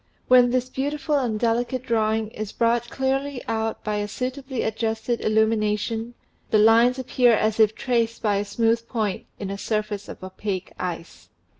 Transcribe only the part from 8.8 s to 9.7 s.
point in a